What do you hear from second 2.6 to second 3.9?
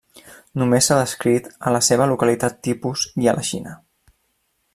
tipus i a la Xina.